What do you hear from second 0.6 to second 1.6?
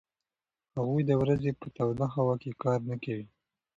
هغوی د ورځې